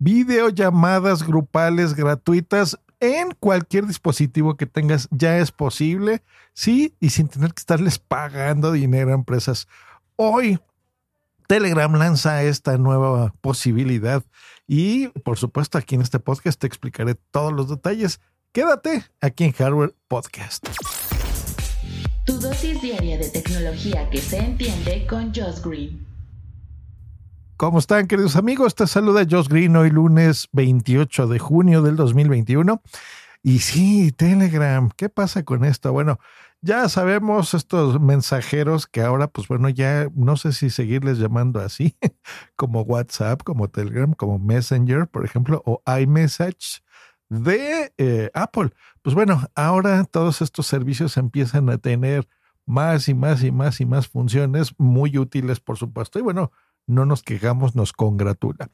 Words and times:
videollamadas 0.00 1.22
grupales 1.24 1.94
gratuitas 1.94 2.76
en 2.98 3.30
cualquier 3.38 3.86
dispositivo 3.86 4.56
que 4.56 4.66
tengas 4.66 5.08
ya 5.10 5.38
es 5.38 5.52
posible, 5.52 6.22
sí, 6.52 6.94
y 7.00 7.10
sin 7.10 7.28
tener 7.28 7.54
que 7.54 7.60
estarles 7.60 7.98
pagando 7.98 8.72
dinero 8.72 9.12
a 9.12 9.14
empresas. 9.14 9.68
Hoy 10.16 10.58
Telegram 11.46 11.92
lanza 11.94 12.42
esta 12.42 12.76
nueva 12.78 13.34
posibilidad 13.40 14.22
y 14.66 15.08
por 15.08 15.38
supuesto 15.38 15.78
aquí 15.78 15.94
en 15.94 16.02
este 16.02 16.18
podcast 16.18 16.60
te 16.60 16.66
explicaré 16.66 17.14
todos 17.30 17.52
los 17.52 17.68
detalles. 17.68 18.20
Quédate 18.52 19.04
aquí 19.20 19.44
en 19.44 19.52
Hardware 19.52 19.94
Podcast. 20.08 20.66
Tu 22.26 22.38
dosis 22.38 22.80
diaria 22.80 23.18
de 23.18 23.28
tecnología 23.30 24.08
que 24.10 24.18
se 24.18 24.38
entiende 24.38 25.06
con 25.06 25.34
Josh 25.34 25.60
Green. 25.64 26.09
¿Cómo 27.60 27.78
están, 27.78 28.06
queridos 28.06 28.36
amigos? 28.36 28.74
Te 28.74 28.86
saluda 28.86 29.26
Josh 29.30 29.48
Green 29.48 29.76
hoy 29.76 29.90
lunes 29.90 30.48
28 30.52 31.26
de 31.26 31.38
junio 31.38 31.82
del 31.82 31.94
2021. 31.94 32.80
Y 33.42 33.58
sí, 33.58 34.12
Telegram, 34.12 34.88
¿qué 34.96 35.10
pasa 35.10 35.42
con 35.42 35.66
esto? 35.66 35.92
Bueno, 35.92 36.18
ya 36.62 36.88
sabemos 36.88 37.52
estos 37.52 38.00
mensajeros 38.00 38.86
que 38.86 39.02
ahora, 39.02 39.28
pues 39.28 39.46
bueno, 39.46 39.68
ya 39.68 40.08
no 40.14 40.38
sé 40.38 40.54
si 40.54 40.70
seguirles 40.70 41.18
llamando 41.18 41.60
así, 41.60 41.98
como 42.56 42.80
WhatsApp, 42.80 43.42
como 43.42 43.68
Telegram, 43.68 44.14
como 44.14 44.38
Messenger, 44.38 45.06
por 45.06 45.26
ejemplo, 45.26 45.62
o 45.66 45.82
iMessage 46.00 46.82
de 47.28 47.92
eh, 47.98 48.30
Apple. 48.32 48.70
Pues 49.02 49.14
bueno, 49.14 49.50
ahora 49.54 50.04
todos 50.04 50.40
estos 50.40 50.66
servicios 50.66 51.18
empiezan 51.18 51.68
a 51.68 51.76
tener 51.76 52.26
más 52.64 53.08
y 53.10 53.14
más 53.14 53.42
y 53.42 53.50
más 53.50 53.82
y 53.82 53.84
más 53.84 54.08
funciones 54.08 54.72
muy 54.78 55.18
útiles, 55.18 55.60
por 55.60 55.76
supuesto. 55.76 56.18
Y 56.18 56.22
bueno, 56.22 56.52
no 56.86 57.04
nos 57.04 57.22
quejamos, 57.22 57.74
nos 57.74 57.92
congratula. 57.92 58.70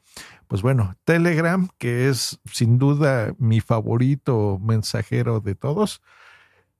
Pues 0.47 0.61
bueno, 0.61 0.95
Telegram, 1.03 1.69
que 1.77 2.09
es 2.09 2.39
sin 2.51 2.77
duda 2.77 3.33
mi 3.37 3.61
favorito 3.61 4.59
mensajero 4.61 5.39
de 5.39 5.55
todos, 5.55 6.01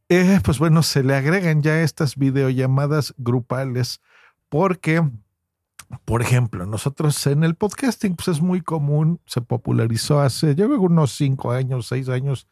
eh, 0.09 0.39
pues 0.43 0.57
bueno, 0.57 0.83
se 0.83 1.03
le 1.03 1.15
agregan 1.15 1.61
ya 1.61 1.81
estas 1.81 2.15
videollamadas 2.15 3.13
grupales 3.17 4.01
porque, 4.49 5.01
por 6.05 6.21
ejemplo, 6.21 6.65
nosotros 6.65 7.27
en 7.27 7.43
el 7.43 7.55
podcasting, 7.55 8.15
pues 8.15 8.29
es 8.29 8.41
muy 8.41 8.61
común, 8.61 9.19
se 9.25 9.41
popularizó 9.41 10.21
hace, 10.21 10.55
yo 10.55 10.67
creo 10.67 10.79
unos 10.81 11.11
cinco 11.11 11.51
años, 11.51 11.87
seis 11.87 12.07
años, 12.07 12.47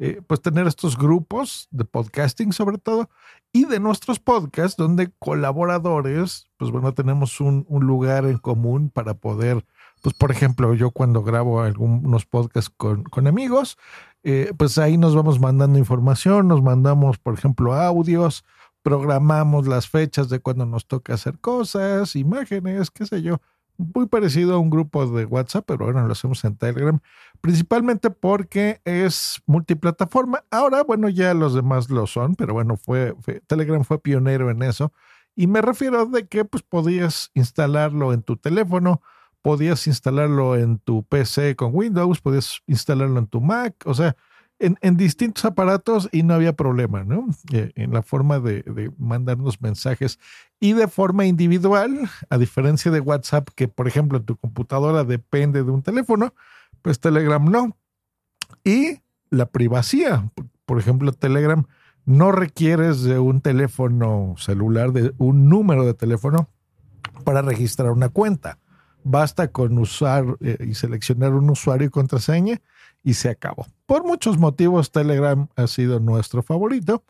eh, 0.00 0.22
pues 0.26 0.40
tener 0.40 0.66
estos 0.66 0.96
grupos 0.96 1.66
de 1.72 1.84
podcasting 1.84 2.52
sobre 2.52 2.78
todo 2.78 3.10
y 3.52 3.64
de 3.64 3.80
nuestros 3.80 4.20
podcasts 4.20 4.76
donde 4.76 5.10
colaboradores, 5.18 6.46
pues 6.56 6.70
bueno, 6.70 6.94
tenemos 6.94 7.40
un, 7.40 7.66
lugar 7.68 8.24
en 8.26 8.38
común 8.38 8.90
para 8.90 9.14
poder, 9.14 9.64
pues 10.02 10.14
por 10.14 10.30
ejemplo, 10.30 10.72
yo 10.74 10.92
cuando 10.92 11.22
grabo 11.22 11.60
algunos 11.60 12.26
podcasts 12.26 12.72
con, 12.76 13.04
con 13.04 13.26
amigos, 13.26 13.76
eh, 14.22 14.52
pues 14.56 14.78
ahí 14.78 14.96
nos 14.96 15.16
vamos 15.16 15.40
mandando 15.40 15.78
información, 15.78 16.46
nos 16.46 16.62
mandamos, 16.62 17.18
por 17.18 17.34
ejemplo, 17.34 17.74
audios, 17.74 18.44
programamos 18.82 19.66
las 19.66 19.88
fechas 19.88 20.28
de 20.28 20.38
cuando 20.38 20.64
nos 20.64 20.86
toca 20.86 21.14
hacer 21.14 21.40
cosas, 21.40 22.14
imágenes, 22.14 22.90
qué 22.90 23.04
sé 23.04 23.22
yo 23.22 23.40
muy 23.78 24.06
parecido 24.06 24.54
a 24.54 24.58
un 24.58 24.70
grupo 24.70 25.06
de 25.06 25.24
WhatsApp, 25.24 25.64
pero 25.66 25.86
bueno, 25.86 26.04
lo 26.04 26.12
hacemos 26.12 26.44
en 26.44 26.56
Telegram, 26.56 27.00
principalmente 27.40 28.10
porque 28.10 28.80
es 28.84 29.40
multiplataforma. 29.46 30.44
Ahora, 30.50 30.82
bueno, 30.82 31.08
ya 31.08 31.32
los 31.32 31.54
demás 31.54 31.88
lo 31.88 32.06
son, 32.06 32.34
pero 32.34 32.52
bueno, 32.52 32.76
fue, 32.76 33.14
Telegram 33.46 33.84
fue 33.84 34.00
pionero 34.00 34.50
en 34.50 34.62
eso. 34.62 34.92
Y 35.36 35.46
me 35.46 35.62
refiero 35.62 36.06
de 36.06 36.26
que 36.26 36.44
pues 36.44 36.64
podías 36.64 37.30
instalarlo 37.34 38.12
en 38.12 38.22
tu 38.22 38.36
teléfono, 38.36 39.00
podías 39.40 39.86
instalarlo 39.86 40.56
en 40.56 40.78
tu 40.80 41.04
PC 41.04 41.54
con 41.54 41.70
Windows, 41.72 42.20
podías 42.20 42.60
instalarlo 42.66 43.20
en 43.20 43.28
tu 43.28 43.40
Mac, 43.40 43.76
o 43.84 43.94
sea, 43.94 44.16
en, 44.58 44.96
distintos 44.96 45.44
aparatos 45.44 46.08
y 46.12 46.22
no 46.22 46.34
había 46.34 46.54
problema, 46.54 47.04
¿no? 47.04 47.28
Eh, 47.52 47.72
en 47.76 47.92
la 47.92 48.02
forma 48.02 48.40
de, 48.40 48.62
de, 48.62 48.90
mandarnos 48.98 49.60
mensajes 49.60 50.18
y 50.58 50.72
de 50.72 50.88
forma 50.88 51.26
individual, 51.26 52.10
a 52.28 52.38
diferencia 52.38 52.90
de 52.90 53.00
WhatsApp, 53.00 53.48
que 53.54 53.68
por 53.68 53.86
ejemplo 53.86 54.20
tu 54.22 54.36
computadora 54.36 55.04
depende 55.04 55.62
de 55.62 55.70
un 55.70 55.82
teléfono, 55.82 56.34
pues 56.82 57.00
Telegram 57.00 57.44
no. 57.44 57.76
Y 58.64 59.00
la 59.30 59.46
privacidad, 59.46 60.24
por 60.64 60.78
ejemplo, 60.78 61.12
Telegram 61.12 61.66
no 62.04 62.32
requieres 62.32 63.02
de 63.02 63.18
un 63.18 63.40
teléfono 63.40 64.34
celular, 64.38 64.92
de 64.92 65.12
un 65.18 65.48
número 65.48 65.84
de 65.84 65.94
teléfono 65.94 66.48
para 67.24 67.42
registrar 67.42 67.90
una 67.90 68.08
cuenta. 68.08 68.58
Basta 69.04 69.50
con 69.52 69.78
usar 69.78 70.24
eh, 70.40 70.58
y 70.68 70.74
seleccionar 70.74 71.32
un 71.34 71.50
usuario 71.50 71.86
y 71.86 71.90
contraseña 71.90 72.60
y 73.02 73.14
se 73.14 73.30
acabó. 73.30 73.66
Por 73.86 74.04
muchos 74.04 74.38
motivos, 74.38 74.92
Telegram 74.92 75.48
ha 75.56 75.66
sido 75.66 76.00
nuestro 76.00 76.42
favorito 76.42 77.04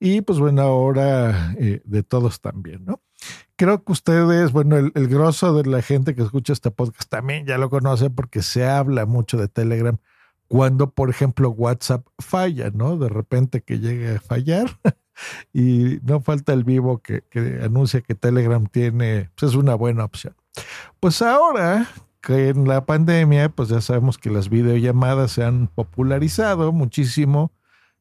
y 0.00 0.20
pues 0.22 0.38
bueno, 0.38 0.62
ahora 0.62 1.54
eh, 1.58 1.80
de 1.84 2.02
todos 2.02 2.40
también, 2.40 2.84
¿no? 2.84 3.00
Creo 3.54 3.84
que 3.84 3.92
ustedes, 3.92 4.50
bueno, 4.50 4.76
el, 4.76 5.08
grosso 5.08 5.54
de 5.54 5.68
la 5.70 5.80
gente 5.80 6.16
que 6.16 6.22
escucha 6.22 6.52
este 6.52 6.72
podcast 6.72 7.08
también 7.08 7.46
ya 7.46 7.56
lo 7.56 7.70
conoce 7.70 8.10
porque 8.10 8.42
se 8.42 8.66
habla 8.66 9.06
mucho 9.06 9.36
de 9.36 9.46
Telegram 9.46 9.98
cuando, 10.48 10.90
por 10.90 11.08
ejemplo, 11.08 11.50
WhatsApp 11.50 12.04
falla, 12.18 12.70
¿no? 12.70 12.96
De 12.96 13.08
repente 13.08 13.62
que 13.62 13.78
llegue 13.78 14.16
a 14.16 14.20
fallar 14.20 14.76
y 15.52 16.00
no 16.02 16.20
falta 16.20 16.52
el 16.52 16.64
vivo 16.64 16.98
que, 16.98 17.22
que 17.30 17.60
anuncia 17.62 18.00
que 18.00 18.16
Telegram 18.16 18.66
tiene, 18.66 19.30
pues 19.36 19.52
es 19.52 19.56
una 19.56 19.76
buena 19.76 20.04
opción. 20.04 20.34
Pues 21.00 21.22
ahora 21.22 21.88
que 22.20 22.50
en 22.50 22.68
la 22.68 22.86
pandemia, 22.86 23.48
pues 23.48 23.68
ya 23.68 23.80
sabemos 23.80 24.16
que 24.16 24.30
las 24.30 24.48
videollamadas 24.48 25.32
se 25.32 25.44
han 25.44 25.66
popularizado 25.66 26.72
muchísimo 26.72 27.52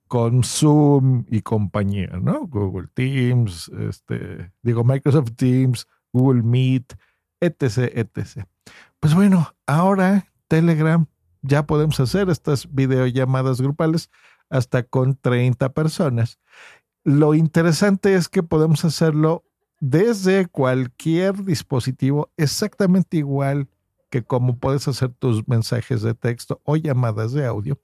con 0.07 0.43
Zoom 0.43 1.25
y 1.29 1.41
compañía, 1.41 2.19
¿no? 2.21 2.45
Google 2.47 2.87
Teams, 2.93 3.71
este, 3.89 4.51
digo 4.61 4.83
Microsoft 4.83 5.31
Teams, 5.35 5.87
Google 6.11 6.43
Meet, 6.43 6.93
etc., 7.39 7.91
etc. 7.95 8.45
Pues 8.99 9.15
bueno, 9.15 9.55
ahora 9.65 10.27
Telegram 10.47 11.07
ya 11.41 11.65
podemos 11.65 11.99
hacer 11.99 12.29
estas 12.29 12.73
videollamadas 12.73 13.61
grupales 13.61 14.11
hasta 14.49 14.83
con 14.83 15.15
30 15.15 15.73
personas. 15.73 16.39
Lo 17.03 17.33
interesante 17.33 18.13
es 18.13 18.29
que 18.29 18.43
podemos 18.43 18.85
hacerlo 18.85 19.43
desde 19.81 20.45
cualquier 20.45 21.43
dispositivo 21.43 22.31
exactamente 22.37 23.17
igual 23.17 23.67
que 24.11 24.23
como 24.23 24.57
puedes 24.57 24.87
hacer 24.87 25.09
tus 25.09 25.47
mensajes 25.47 26.03
de 26.03 26.13
texto 26.13 26.61
o 26.63 26.75
llamadas 26.75 27.33
de 27.33 27.45
audio 27.45 27.79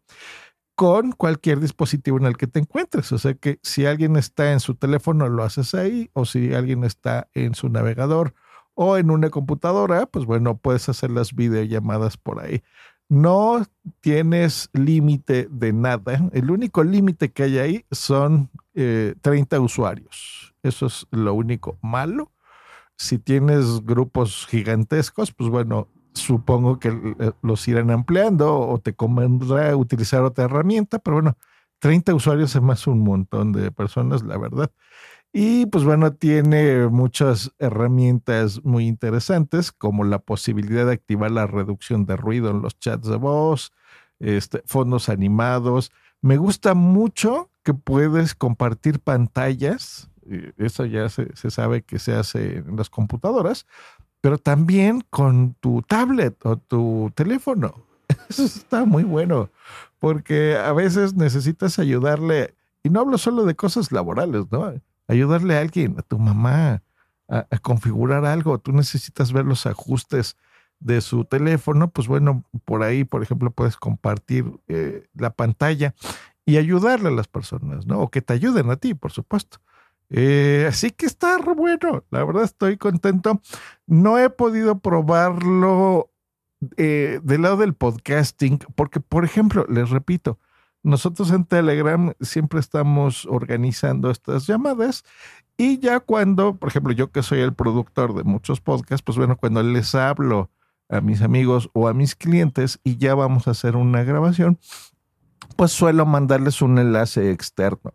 con 0.76 1.12
cualquier 1.12 1.60
dispositivo 1.60 2.20
en 2.20 2.28
el 2.28 2.38
que 2.38 2.46
te 2.46 2.60
encuentres. 2.60 3.12
O 3.12 3.18
sea 3.18 3.34
que 3.34 3.60
si 3.64 3.88
alguien 3.88 4.16
está 4.16 4.52
en 4.52 4.60
su 4.60 4.76
teléfono, 4.76 5.28
lo 5.28 5.44
haces 5.44 5.74
ahí, 5.74 6.12
o 6.14 6.26
si 6.26 6.54
alguien 6.54 6.84
está 6.84 7.30
en 7.34 7.56
su 7.56 7.68
navegador 7.68 8.36
o 8.76 8.98
en 8.98 9.10
una 9.10 9.32
computadora, 9.32 10.06
pues 10.06 10.26
bueno, 10.26 10.58
puedes 10.58 10.88
hacer 10.88 11.10
las 11.10 11.34
videollamadas 11.34 12.16
por 12.16 12.40
ahí. 12.40 12.62
No 13.10 13.66
tienes 14.02 14.70
límite 14.74 15.48
de 15.50 15.74
nada. 15.74 16.30
El 16.32 16.52
único 16.52 16.84
límite 16.84 17.32
que 17.32 17.44
hay 17.44 17.58
ahí 17.58 17.86
son 17.90 18.52
30 18.76 19.56
eh, 19.56 19.60
usuarios. 19.60 20.54
Eso 20.68 20.88
es 20.88 21.08
lo 21.12 21.34
único 21.34 21.78
malo. 21.82 22.32
Si 22.98 23.20
tienes 23.20 23.86
grupos 23.86 24.48
gigantescos, 24.48 25.32
pues 25.32 25.50
bueno, 25.50 25.88
supongo 26.14 26.80
que 26.80 26.90
eh, 26.90 27.32
los 27.42 27.68
irán 27.68 27.92
ampliando 27.92 28.60
o 28.60 28.80
te 28.80 28.94
convendrá 28.94 29.76
utilizar 29.76 30.24
otra 30.24 30.46
herramienta, 30.46 31.00
pero 31.00 31.18
bueno, 31.18 31.38
30 31.80 32.16
usuarios 32.16 32.56
es 32.56 32.62
más 32.62 32.88
un 32.88 33.04
montón 33.04 33.52
de 33.52 33.72
personas, 33.72 34.24
la 34.24 34.38
verdad. 34.38 34.72
Y 35.34 35.68
pues 35.68 35.84
bueno, 35.84 36.14
tiene 36.14 36.88
muchas 36.88 37.52
herramientas 37.60 38.64
muy 38.64 38.88
interesantes, 38.88 39.72
como 39.72 40.04
la 40.04 40.20
posibilidad 40.20 40.86
de 40.88 40.94
activar 40.94 41.32
la 41.32 41.46
reducción 41.46 42.06
de 42.06 42.16
ruido 42.18 42.50
en 42.50 42.62
los 42.62 42.80
chats 42.80 43.08
de 43.08 43.18
voz, 43.18 43.72
este, 44.20 44.64
fondos 44.66 45.10
animados. 45.10 45.92
Me 46.22 46.38
gusta 46.38 46.74
mucho 46.74 47.52
que 47.64 47.74
puedes 47.74 48.34
compartir 48.34 49.00
pantallas. 49.00 50.10
Eso 50.58 50.86
ya 50.86 51.10
se, 51.10 51.36
se 51.36 51.52
sabe 51.52 51.82
que 51.82 52.00
se 52.00 52.14
hace 52.14 52.58
en 52.58 52.76
las 52.76 52.90
computadoras, 52.90 53.66
pero 54.22 54.38
también 54.38 55.04
con 55.10 55.54
tu 55.60 55.82
tablet 55.82 56.36
o 56.46 56.58
tu 56.58 57.12
teléfono. 57.16 57.74
Eso 58.30 58.46
está 58.46 58.86
muy 58.86 59.04
bueno, 59.04 59.50
porque 60.00 60.58
a 60.58 60.74
veces 60.74 61.14
necesitas 61.14 61.80
ayudarle, 61.80 62.56
y 62.84 62.90
no 62.90 63.02
hablo 63.02 63.18
solo 63.18 63.46
de 63.46 63.56
cosas 63.56 63.92
laborales, 63.92 64.46
¿no? 64.52 64.74
Ayudarle 65.08 65.58
a 65.58 65.62
alguien, 65.62 65.96
a 65.98 66.02
tu 66.02 66.20
mamá, 66.20 66.82
a, 67.28 67.46
configurar 67.60 68.26
algo. 68.26 68.58
Tú 68.58 68.72
necesitas 68.72 69.32
ver 69.32 69.46
los 69.46 69.66
ajustes 69.66 70.38
de 70.80 71.02
su 71.02 71.26
teléfono, 71.26 71.90
pues 71.90 72.08
bueno, 72.08 72.44
por 72.66 72.84
ahí, 72.84 73.04
por 73.04 73.24
ejemplo, 73.24 73.52
puedes 73.52 73.78
compartir 73.78 74.46
eh, 74.68 75.08
la 75.16 75.32
pantalla 75.32 75.96
y 76.46 76.58
ayudarle 76.58 77.10
a 77.10 77.12
las 77.12 77.28
personas, 77.28 77.88
¿no? 77.88 78.00
O 78.00 78.10
que 78.10 78.22
te 78.22 78.34
ayuden 78.34 78.70
a 78.70 78.76
ti, 78.76 78.94
por 78.94 79.12
supuesto. 79.12 79.60
Eh, 80.10 80.66
así 80.68 80.92
que 80.92 81.06
está 81.06 81.38
bueno, 81.38 82.04
la 82.12 82.24
verdad 82.24 82.44
estoy 82.44 82.78
contento. 82.78 83.42
No 83.86 84.18
he 84.20 84.30
podido 84.30 84.80
probarlo 84.80 86.12
eh, 86.78 87.20
del 87.24 87.42
lado 87.44 87.58
del 87.58 87.74
podcasting, 87.74 88.60
porque, 88.76 89.00
por 89.00 89.26
ejemplo, 89.26 89.66
les 89.70 89.90
repito, 89.90 90.40
nosotros 90.84 91.32
en 91.32 91.46
Telegram 91.46 92.14
siempre 92.22 92.60
estamos 92.60 93.26
organizando 93.26 94.10
estas 94.10 94.48
llamadas 94.48 95.04
y 95.58 95.80
ya 95.80 96.00
cuando, 96.00 96.56
por 96.56 96.70
ejemplo, 96.70 96.94
yo 96.94 97.12
que 97.12 97.24
soy 97.24 97.42
el 97.42 97.54
productor 97.54 98.16
de 98.16 98.24
muchos 98.24 98.62
podcasts, 98.62 99.04
pues 99.04 99.18
bueno, 99.18 99.38
cuando 99.38 99.62
les 99.64 99.96
hablo 99.96 100.50
a 100.90 101.02
mis 101.02 101.22
amigos 101.22 101.70
o 101.74 101.88
a 101.88 101.94
mis 101.94 102.16
clientes 102.16 102.80
y 102.84 102.98
ya 102.98 103.16
vamos 103.16 103.48
a 103.48 103.52
hacer 103.52 103.76
una 103.76 104.04
grabación, 104.04 104.60
pues 105.58 105.72
suelo 105.72 106.06
mandarles 106.06 106.62
un 106.62 106.80
enlace 106.80 107.32
externo. 107.32 107.94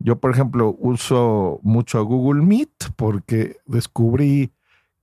Yo, 0.00 0.18
por 0.18 0.32
ejemplo, 0.32 0.76
uso 0.78 1.60
mucho 1.62 2.04
Google 2.04 2.42
Meet 2.42 2.92
porque 2.96 3.58
descubrí 3.66 4.52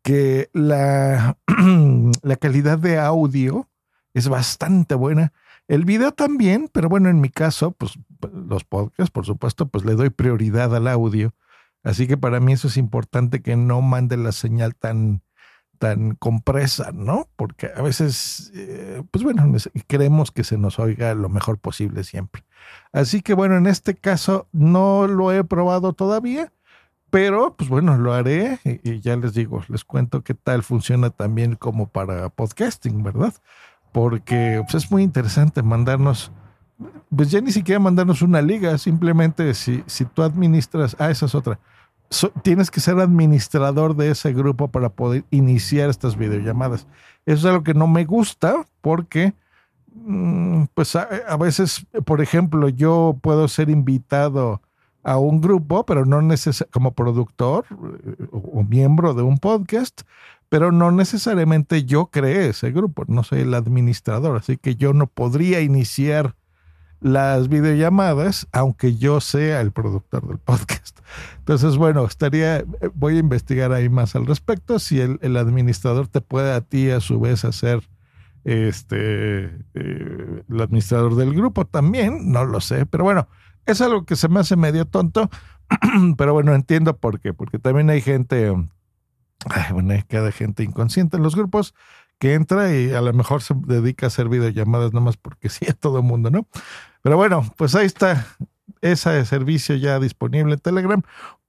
que 0.02 0.50
la, 0.54 1.38
la 2.22 2.36
calidad 2.36 2.78
de 2.78 3.00
audio 3.00 3.70
es 4.14 4.28
bastante 4.28 4.96
buena. 4.96 5.34
El 5.68 5.84
video 5.84 6.12
también, 6.12 6.70
pero 6.72 6.90
bueno, 6.90 7.10
en 7.10 7.22
mi 7.22 7.30
caso, 7.30 7.72
pues 7.72 7.94
los 8.32 8.64
podcasts, 8.64 9.12
por 9.12 9.26
supuesto, 9.26 9.68
pues 9.68 9.84
le 9.84 9.96
doy 9.96 10.10
prioridad 10.10 10.76
al 10.76 10.88
audio. 10.88 11.34
Así 11.84 12.08
que 12.08 12.18
para 12.18 12.40
mí 12.40 12.54
eso 12.54 12.68
es 12.68 12.78
importante 12.78 13.42
que 13.42 13.56
no 13.56 13.82
mande 13.82 14.18
la 14.18 14.32
señal 14.32 14.76
tan, 14.76 15.22
tan 15.86 16.16
compresa, 16.16 16.92
¿no? 16.92 17.28
Porque 17.36 17.70
a 17.76 17.84
veces, 17.84 18.52
eh, 18.56 19.04
pues 19.12 19.24
bueno, 19.24 19.56
queremos 19.86 20.32
que 20.32 20.44
se 20.44 20.58
nos 20.58 20.80
oiga 20.80 21.14
lo 21.14 21.30
mejor 21.30 21.60
posible 21.60 22.04
siempre. 22.04 22.44
Así 22.92 23.22
que 23.22 23.36
bueno, 23.36 23.56
en 23.56 23.68
este 23.68 23.94
caso 23.94 24.48
no 24.52 25.06
lo 25.06 25.32
he 25.32 25.44
probado 25.44 25.94
todavía, 25.94 26.52
pero 27.12 27.56
pues 27.56 27.70
bueno, 27.70 28.00
lo 28.00 28.14
haré 28.14 28.60
y, 28.64 29.00
ya 29.00 29.16
les 29.16 29.36
digo, 29.36 29.64
les 29.68 29.84
cuento 29.84 30.24
qué 30.24 30.34
tal 30.34 30.64
funciona 30.64 31.12
también 31.12 31.54
como 31.56 31.88
para 31.88 32.30
podcasting, 32.30 33.04
¿verdad? 33.04 33.36
Porque 33.92 34.64
pues, 34.64 34.86
es 34.86 34.90
muy 34.90 35.04
interesante 35.04 35.62
mandarnos, 35.62 36.32
pues 37.16 37.30
ya 37.30 37.42
ni 37.42 37.52
siquiera 37.52 37.80
mandarnos 37.80 38.24
una 38.24 38.42
liga, 38.42 38.76
simplemente 38.80 39.54
si, 39.54 39.84
si 39.86 40.06
tú 40.06 40.24
administras, 40.24 40.96
ah, 40.98 41.12
esa 41.12 41.28
es 41.28 41.36
otra 41.36 41.60
tienes 42.44 42.72
que 42.72 42.80
ser 42.80 43.00
administrador 43.00 43.96
de 43.96 44.12
ese 44.12 44.34
grupo 44.34 44.70
para 44.70 44.90
poder 44.90 45.24
iniciar 45.32 45.90
estas 45.90 46.16
videollamadas. 46.18 46.88
Eso 47.26 47.40
es 47.40 47.46
algo 47.46 47.64
que 47.64 47.74
no 47.74 47.88
me 47.88 48.06
gusta 48.06 48.66
porque, 48.82 49.34
mm, 49.94 50.66
pues 50.74 50.96
a, 50.96 51.38
veces, 51.38 51.86
por 52.06 52.22
ejemplo, 52.22 52.70
yo 52.70 53.18
puedo 53.22 53.48
ser 53.48 53.70
invitado 53.70 54.62
a 55.04 55.18
un 55.18 55.42
grupo, 55.42 55.86
pero 55.86 56.06
no 56.06 56.22
necesariamente 56.22 56.72
como 56.72 56.92
productor 56.94 57.66
eh, 57.72 58.28
o, 58.32 58.64
miembro 58.64 59.14
de 59.14 59.24
un 59.24 59.38
podcast, 59.38 60.02
pero 60.50 60.72
no 60.72 60.92
necesariamente 60.92 61.86
yo 61.86 62.08
creé 62.08 62.50
ese 62.50 62.72
grupo, 62.72 63.04
no 63.08 63.24
soy 63.24 63.42
el 63.42 63.54
administrador, 63.54 64.38
así 64.38 64.58
que 64.58 64.76
yo 64.76 64.94
no 64.94 65.08
podría 65.08 65.62
iniciar 65.62 66.36
las 67.06 67.50
videollamadas, 67.50 68.48
aunque 68.52 68.96
yo 68.96 69.22
sea 69.22 69.62
el 69.62 69.72
productor 69.72 70.28
del 70.28 70.40
podcast. 70.40 71.02
Entonces, 71.38 71.78
bueno, 71.78 72.04
estaría, 72.04 72.66
voy 72.96 73.18
a 73.18 73.20
investigar 73.20 73.72
ahí 73.74 73.90
más 73.90 74.16
al 74.16 74.26
respecto, 74.26 74.80
si 74.80 75.00
el, 75.02 75.38
administrador 75.38 76.08
te 76.08 76.22
puede 76.22 76.52
a 76.52 76.62
ti 76.62 76.90
a 76.90 77.00
su 77.02 77.20
vez 77.20 77.46
hacer 77.46 77.84
este 78.44 79.46
eh, 79.76 80.44
el 80.50 80.62
administrador 80.62 81.16
del 81.16 81.36
grupo 81.36 81.66
también, 81.66 82.32
no 82.32 82.44
lo 82.44 82.60
sé, 82.60 82.88
pero 82.88 83.04
bueno, 83.04 83.28
es 83.68 83.82
algo 83.82 84.04
que 84.06 84.16
se 84.16 84.28
me 84.28 84.40
hace 84.40 84.56
medio 84.56 84.86
tonto, 84.86 85.30
pero 86.18 86.34
bueno, 86.34 86.56
entiendo 86.56 86.98
por 86.98 87.20
qué, 87.20 87.36
porque 87.36 87.60
también 87.60 87.92
hay 87.92 88.02
gente, 88.02 88.50
bueno, 89.72 89.94
hay 89.94 90.02
cada 90.02 90.32
gente 90.32 90.64
inconsciente 90.64 91.18
en 91.18 91.24
los 91.24 91.36
grupos 91.36 91.76
que 92.20 92.34
entra 92.34 92.74
y 92.76 92.92
a 92.92 93.02
lo 93.02 93.14
mejor 93.14 93.42
se 93.42 93.54
dedica 93.56 94.06
a 94.06 94.08
hacer 94.08 94.30
videollamadas 94.30 94.94
nomás 94.94 95.18
porque 95.18 95.50
sí 95.50 95.66
a 95.70 95.74
todo 95.74 96.02
mundo, 96.02 96.30
¿no? 96.32 96.48
Pero 97.02 97.18
bueno, 97.18 97.54
pues 97.58 97.76
ahí 97.76 97.86
está 97.86 98.26
ese 98.82 99.26
servicio 99.26 99.76
ya 99.76 100.00
disponible 100.00 100.54
en 100.54 100.60
Telegram. 100.60 101.02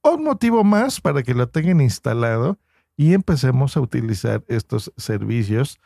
Un 0.03 0.23
motivo 0.23 0.63
más 0.63 1.01
para 1.01 1.23
que 1.23 1.33
lo 1.33 1.47
tengan 1.49 1.81
instalado 1.81 2.59
y 2.95 3.13
empecemos 3.13 3.77
a 3.77 3.81
utilizar 3.81 4.43
estos 4.47 4.91
servicios 4.97 5.79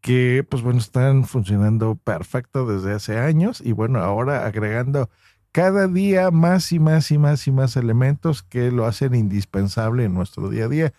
que, 0.00 0.46
pues 0.48 0.62
bueno, 0.62 0.78
están 0.78 1.24
funcionando 1.24 1.96
perfecto 1.96 2.66
desde 2.66 2.94
hace 2.94 3.18
años 3.18 3.60
y 3.64 3.72
bueno, 3.72 4.00
ahora 4.00 4.46
agregando 4.46 5.10
cada 5.52 5.88
día 5.88 6.30
más 6.30 6.70
y 6.72 6.78
más 6.78 7.10
y 7.10 7.18
más 7.18 7.46
y 7.46 7.52
más 7.52 7.76
elementos 7.76 8.42
que 8.42 8.70
lo 8.70 8.84
hacen 8.84 9.14
indispensable 9.14 10.04
en 10.04 10.14
nuestro 10.14 10.48
día 10.48 10.66
a 10.66 10.68
día 10.68 10.92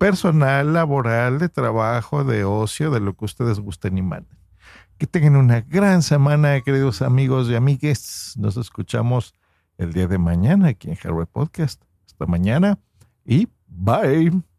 personal, 0.00 0.72
laboral, 0.72 1.38
de 1.38 1.50
trabajo, 1.50 2.24
de 2.24 2.42
ocio, 2.42 2.90
de 2.90 3.00
lo 3.00 3.14
que 3.14 3.26
ustedes 3.26 3.60
gusten 3.60 3.98
y 3.98 4.02
manden. 4.02 4.38
Que 4.96 5.06
tengan 5.06 5.36
una 5.36 5.60
gran 5.60 6.00
semana, 6.00 6.58
queridos 6.62 7.02
amigos 7.02 7.50
y 7.50 7.54
amigues. 7.54 8.32
Nos 8.38 8.56
escuchamos 8.56 9.34
el 9.76 9.92
día 9.92 10.06
de 10.06 10.16
mañana 10.16 10.68
aquí 10.68 10.88
en 10.88 10.96
Hardware 10.96 11.26
Podcast. 11.26 11.82
Hasta 12.06 12.24
mañana 12.24 12.78
y 13.26 13.48
bye. 13.68 14.49